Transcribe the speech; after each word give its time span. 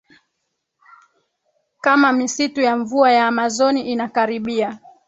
kama 1.81 2.13
misitu 2.13 2.61
ya 2.61 2.77
mvua 2.77 3.11
ya 3.11 3.27
Amazon 3.27 3.77
inakaribia 3.77 4.79